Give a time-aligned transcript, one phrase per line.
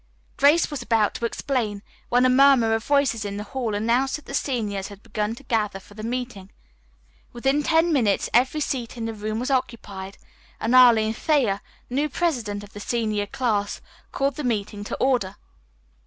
[0.35, 4.25] Grace was about to explain, when a murmur of voices in the hall announced that
[4.25, 6.49] the seniors had begun to gather for the meeting.
[7.33, 10.17] Within ten minutes every seat in the room was occupied,
[10.59, 13.79] and Arline Thayer, now president of the senior class,
[14.11, 15.35] called the meeting to order.